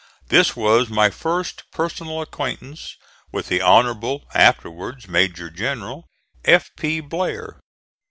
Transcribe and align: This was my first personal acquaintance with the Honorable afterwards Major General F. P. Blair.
This 0.29 0.55
was 0.55 0.89
my 0.89 1.11
first 1.11 1.61
personal 1.71 2.21
acquaintance 2.23 2.95
with 3.31 3.49
the 3.49 3.61
Honorable 3.61 4.25
afterwards 4.33 5.07
Major 5.07 5.51
General 5.51 6.07
F. 6.43 6.71
P. 6.75 7.01
Blair. 7.01 7.59